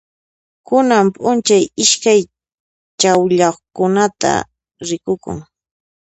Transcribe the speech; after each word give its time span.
Kunan 0.67 1.05
p'unchay 1.15 1.63
iskay 1.83 2.21
challwaqkunata 2.99 4.31
rikukun. 4.87 5.37